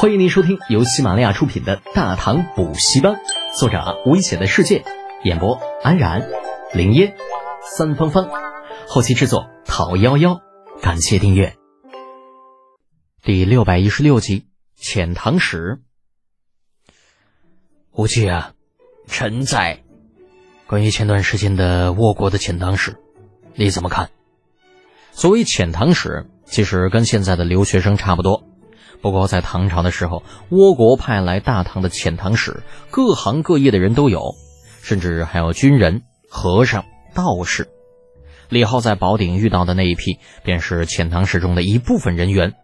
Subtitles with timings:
[0.00, 3.14] 欢迎您收听由喜马拉雅出品的《大唐补习班》，
[3.58, 4.84] 作者危险的世界，
[5.24, 6.30] 演播安然、
[6.72, 7.16] 林烟、
[7.76, 8.30] 三芳芳，
[8.86, 10.40] 后期制作陶幺幺。
[10.80, 11.56] 感谢订阅。
[13.24, 14.46] 第六百一十六集
[14.80, 15.80] 《遣唐使》。
[17.90, 18.52] 无忌啊，
[19.08, 19.82] 臣在。
[20.68, 23.00] 关于前段时间的倭国的遣唐使，
[23.56, 24.10] 你怎么看？
[25.10, 28.44] 所谓遣唐使，其实跟现在的留学生差不多。
[29.00, 34.34] 不过在唐朝的时候，倭国派来大唐的遣唐使，各行各业的人都有，
[34.82, 37.68] 甚至还有军人、和尚、道士。
[38.48, 42.54] 李浩在宝鼎遇到的那一批，便是遣唐使中的一部分人员，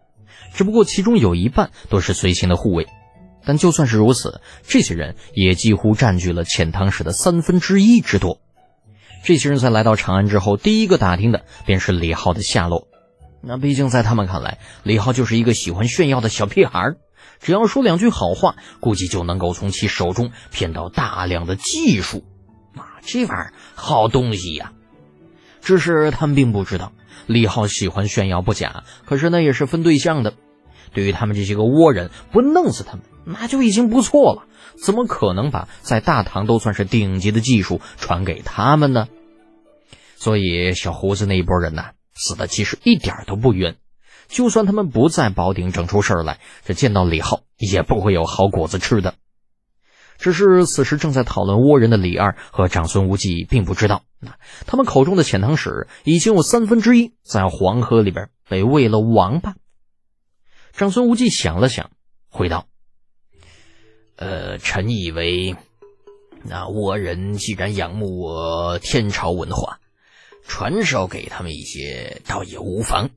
[0.52, 2.87] 只不过其中有一半都是随行的护卫。
[3.46, 8.40] 但就算是如此，这些人也几乎占据了遣唐使的三分之一之多。
[9.23, 12.88] 这些人在来到长安之后，第一个打听的便是李浩的下落。
[13.46, 16.94] 那毕竟在他们看来，李浩就是一个喜欢炫耀的小屁孩
[17.40, 22.24] 只要说两句好话，估计就能够从其手中骗到大量的技术。
[22.74, 24.73] 啊，这玩意儿好东西呀！
[25.60, 26.92] 只是他们并不知道，
[27.26, 30.34] 李浩喜欢炫耀不假，可是那也是分对象的。
[30.92, 34.45] 对于他们这些个倭人，不弄死他们，那就已经不错了。
[34.76, 39.08] 怎么可能把在大唐都算是顶级的技术传给他们呢？
[40.16, 41.90] 所以小胡子那一波人呐。
[42.15, 43.76] 死的其实一点都不冤，
[44.29, 49.15] 就算他们不在宝鼎整出事儿来，这见到李浩也不会有好果子吃的。
[50.16, 54.04] 只是此时正在讨论倭人的李二和长孙无忌并不知道，
[54.65, 59.57] 他们口中的遣唐使已经有三分之一在黄河里边被喂了王八。
[60.73, 61.90] 长孙无忌想了想，
[62.29, 62.68] 回道
[64.16, 65.56] ：“呃，臣以为，
[66.44, 69.81] 那倭人既然仰慕我天朝文化。”
[70.47, 73.10] 传授给他们一些，倒也无妨。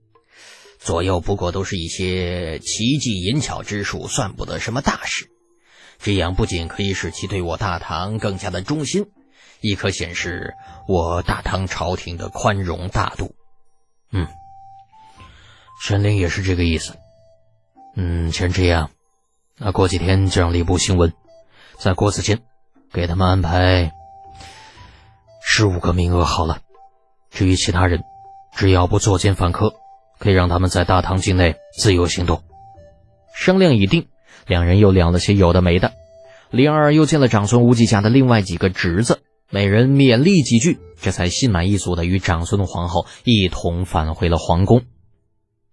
[0.80, 5.30] 左右不过都是一些奇技淫巧之术，算不得什么大事。
[6.00, 9.08] 这样不仅可以使其对我大唐更加的忠心，
[9.61, 10.53] 亦可显示
[10.88, 13.35] 我大唐朝廷的宽容大度。
[14.12, 14.28] 嗯，
[15.81, 16.94] 神灵也是这个意思。
[17.96, 18.91] 嗯，既然这样，
[19.57, 21.12] 那过几天就让吏部行文，
[21.79, 22.44] 在国子监
[22.94, 23.91] 给他们安排
[25.44, 26.62] 十五个名额好了。
[27.30, 28.04] 至于其他人，
[28.56, 29.74] 只要不作奸犯科，
[30.20, 32.44] 可以让他们在大唐境内自由行动。
[33.36, 34.08] 商量已定，
[34.48, 35.94] 两人又聊了些有的没的。
[36.50, 39.20] 李二又见了长孙无忌家的另外几个侄子，
[39.52, 44.84] 每人勉励几句，这才心满意足的与长孙皇后一同返回了皇宫。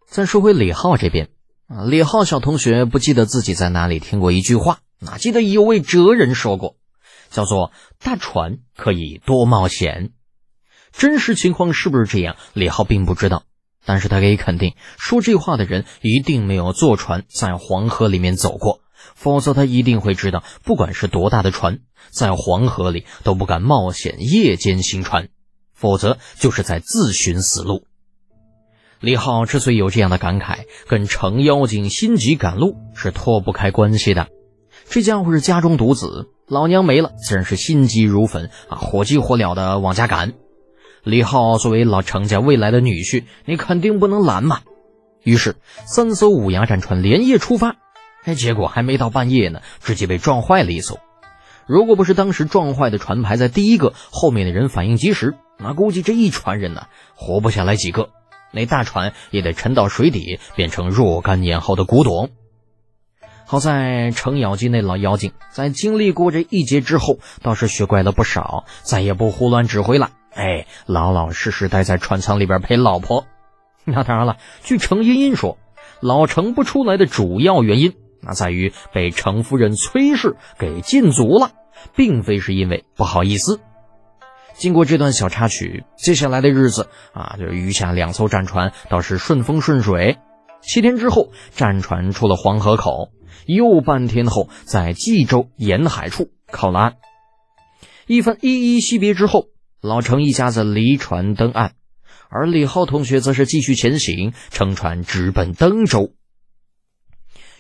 [0.07, 1.29] 再说回李浩这边，
[1.69, 6.77] 啊，李浩小同学不记得自己在哪里听过一句话，哪记得有位哲人说过，
[7.31, 7.71] 叫做
[8.03, 10.11] “大船可以多冒险”。
[10.97, 12.37] 真实情况是不是这样？
[12.53, 13.43] 李浩并不知道，
[13.85, 18.81] 但是他可以肯定，说这话的人一定没有坐船在黄河里面走过，
[19.15, 25.29] 否则他一定会知道，不管是多大的船，在黄河里都不敢冒险夜间行船，
[25.75, 27.87] 否则就是在自寻死路。
[29.01, 34.29] 李浩之所以有这样的感慨，跟程妖精心急赶路是脱不开关系的。
[34.89, 40.35] 这家伙是家中独子，老娘没了，自然是心急如焚啊，火急火燎的往家赶。
[41.05, 44.61] 李浩作为老程家未来的女婿，你肯定不能拦嘛。
[45.23, 47.77] 于是三艘五牙战船连夜出发，
[48.25, 50.99] 哎，结果还没到半夜呢，直接被撞坏了一艘。
[51.67, 58.09] 如果不是当时撞坏的船排在第一个，后面的人反应及时，那估计这一船人呢，活不下来几个，
[58.51, 62.31] 那大船也得沉到水底，变成若干年后的古董。
[63.47, 70.13] 好在程咬金那老妖精在经历过这一劫之后，倒是学乖了不少，再也不胡乱指挥了。
[70.35, 73.27] 哎，老老实实待在船舱里边陪老婆。
[73.85, 75.59] 那当然了，据程茵茵说，
[76.01, 81.53] 老程不出来的主要原因，那在于被程夫人崔氏给禁足了，
[81.95, 83.61] 并非是因为不好意思。
[84.55, 90.19] 经过这段小插曲，接下来的日子啊，就余下两艘战船倒是顺风顺水。
[90.63, 93.11] 七天之后，战船出了黄河口，
[93.47, 96.97] 又半天后，在冀州沿海处靠了岸。
[98.07, 99.47] 一番依依惜别之后。
[99.85, 101.73] 老程一家子离船登岸，
[102.31, 106.15] 而李浩同学则是继续前行，乘船直奔登州。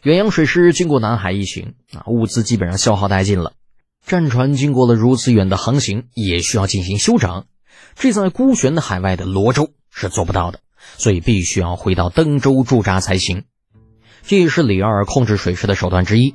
[0.05, 3.53] 远洋水师经过南海一行，啊，物资基本上消耗殆尽了。
[4.07, 7.45] 战船经过了如此远的航行，也需要进行休整，
[7.95, 10.61] 这在孤悬的海外的罗州是做不到的，
[10.97, 13.45] 所以必须要回到登州驻扎才行。
[14.23, 16.35] 这也是李二控制水师的手段之一，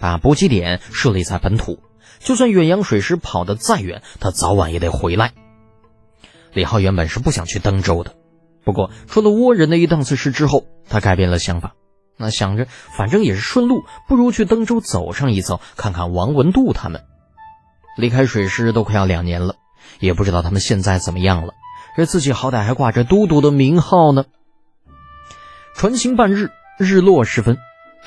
[0.00, 1.78] 把补给点设立在本土。
[2.20, 5.32] 就算远洋水师跑得再远，他早晚也得回来。
[6.52, 8.14] 李浩原本是不想去登州的，
[8.64, 11.74] 不过出了倭人那一档子事之后，他改变了想法。
[12.16, 12.66] 那想着
[12.96, 17.04] 反正也是顺路，不如去登州走上一遭，看看王文度他们。
[17.96, 19.54] 离开水师都快要两年了，
[20.00, 21.54] 也不知道他们现在怎么样了。
[21.96, 24.24] 这自己好歹还挂着都督的名号呢。
[25.74, 27.58] 船行半日，日落时分，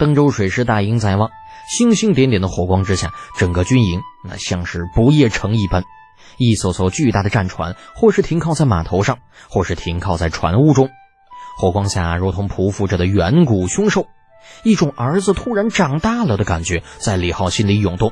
[0.01, 1.30] 登州水师大营在望，
[1.69, 5.83] 星星点点的火光之下，整个军营那像是不夜城一般。
[6.39, 10.89] 一艘艘巨大的战船，或是停靠在码头上，或是停靠在船坞中，
[11.56, 14.07] 火光下如同匍匐着的远古凶兽。
[14.63, 18.12] 一种儿子突然长大了的感觉在李浩心里涌动。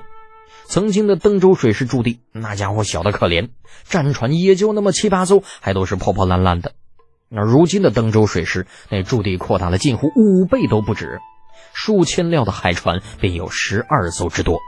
[0.67, 3.49] 曾经的登州水师驻地，那家伙小得可怜，
[3.85, 6.73] 战船也就那么七八艘，还都是破破烂烂的。
[7.35, 11.17] 而如今的登州水师，那驻地扩大了近乎五倍都不止，
[11.73, 14.59] 数千辆的海船便有十二艘之多，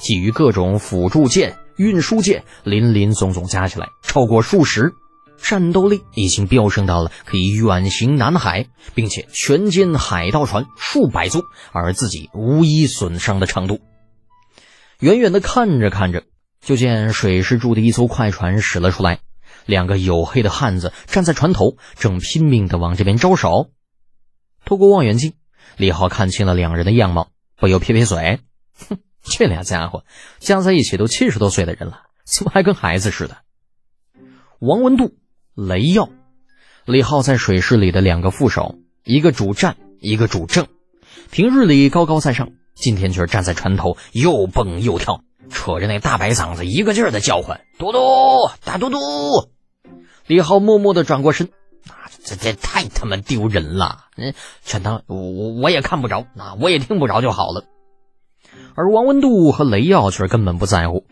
[0.00, 1.56] 基于各种辅助舰。
[1.76, 4.94] 运输舰林林总总加起来超过数十，
[5.36, 11.42] 战斗力已经飙升到了可以远行南海，并且全歼海盗船数百艘
[11.72, 13.80] 而自己无一损伤的程度。
[15.00, 16.24] 远远的看着看着，
[16.62, 19.18] 就见水师驻的一艘快船驶了出来，
[19.66, 23.70] 两个黝黑的汉子站在船头，正拼命的往这边招手。
[24.64, 25.34] 透过望远镜，
[25.76, 28.40] 李浩看清了两人的样貌，不由撇撇嘴，
[28.88, 28.98] 哼。
[29.28, 30.04] 这俩家伙
[30.38, 33.38] 加在一起都七十多岁的人了，怎么还跟孩子似的？
[34.60, 35.16] 王文度、
[35.56, 36.08] 雷耀、
[36.84, 40.68] 李浩在水师里的两个副手，一个主战，一个主政。
[41.32, 47.98] 平日里高高在上，今天却是站在船头，又蹦又跳，扯着那大白嗓子，一个劲儿的叫唤：“嘟嘟，
[48.64, 48.98] 大嘟嘟！”
[50.28, 51.48] 李浩默默的转过身，
[52.26, 54.06] 这这太他妈丢人了！
[54.16, 57.64] 嗯，全当我我也看不着，啊，我也听不着就好了。
[58.74, 61.06] 而王文度和雷耀却根本不在乎，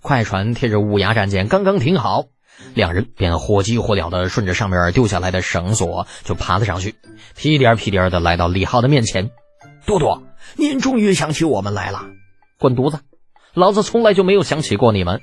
[0.00, 2.26] 快船贴着乌鸦战舰刚刚停好，
[2.74, 6.94] 两人便火急火燎地顺着上面丢下来的绳索就爬了上去，
[7.36, 9.30] 屁颠屁颠地来到李浩的面前。
[9.86, 10.22] 多多，
[10.56, 12.06] 您终于想起我们来了！
[12.60, 13.00] 滚犊子，
[13.54, 15.20] 老子从来就没有想起过你们！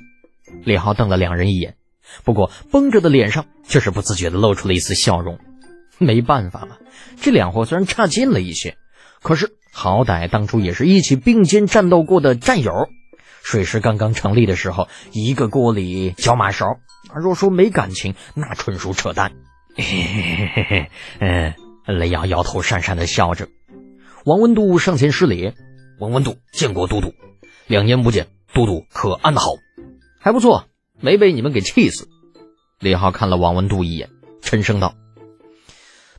[0.66, 1.78] 李浩瞪了两人一眼，
[2.24, 5.40] 不过绷着的脸上却是不自觉地露出了一丝笑容。
[5.98, 6.78] 没办法嘛，
[7.22, 8.78] 这两货虽然差劲了一些。
[9.22, 12.72] 可是，好歹当初也是一起并肩战斗过的战友。
[13.42, 16.78] 水师刚刚成立的时候，一个锅里搅马勺。
[17.16, 19.32] 若说没感情，那纯属扯淡。
[19.76, 20.90] 嘿嘿嘿嘿嘿，
[21.20, 21.54] 嗯，
[21.86, 23.48] 雷阳摇头讪讪的笑着。
[24.26, 25.54] 王文度上前施礼
[26.00, 27.14] ：“王文度见过都督，
[27.66, 29.54] 两年不见，都督可安好？
[30.20, 30.67] 还不错，
[31.00, 32.08] 没被你们给气死。”
[32.80, 34.10] 李浩看了王文度一眼，
[34.42, 34.96] 沉声道：“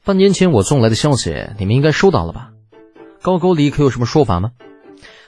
[0.05, 2.51] 半年前我送来的消息，你们应该收到了吧？”
[3.23, 4.51] 高沟里可有什么说法吗？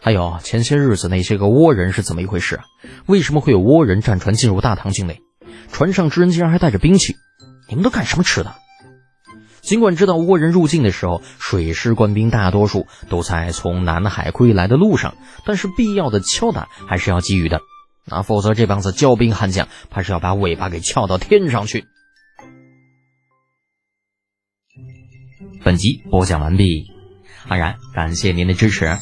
[0.00, 2.64] 还有前些日子那些个倭人是怎么一回事啊？
[3.06, 5.20] 为什么会有倭人战船进入大唐境内？
[5.70, 7.17] 船上之人竟然还带着兵器，
[7.69, 8.55] 你们都干什么吃的？
[9.61, 15.14] 尽管知道倭人入境的时候，水师官兵大多数都在从南海归来的路上，
[15.44, 17.61] 但是必要的敲打还是要给予的，
[18.05, 21.85] 那否则这帮子骄兵悍将怕是要把尾巴给翘到天上去。
[25.62, 26.91] 本集播讲完毕。
[27.49, 28.99] 安然，感谢您的支持。